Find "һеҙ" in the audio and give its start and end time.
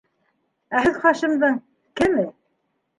0.87-0.97